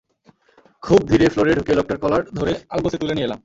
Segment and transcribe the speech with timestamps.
[0.83, 3.39] খুব ধীরে ফ্লোরে ঢুকে লোকটার কলার ধরে আলগোসে তুলে নিয়ে এলাম।